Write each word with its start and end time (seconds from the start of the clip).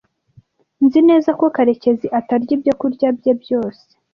Nzi 0.85 0.99
neza 1.09 1.29
ko 1.39 1.45
Karekezi 1.55 2.07
atarya 2.19 2.51
ibyokurya 2.55 3.07
bye 3.17 3.33
byose. 3.41 3.83